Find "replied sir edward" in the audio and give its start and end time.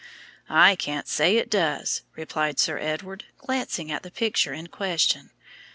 2.15-3.25